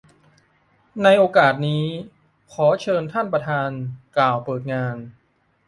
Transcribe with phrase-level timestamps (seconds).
[1.03, 1.85] ในโอกาสนี้
[2.51, 3.69] ขอเรียนเชิญท่านประธาน
[4.17, 4.95] กล่าวเปิดงาน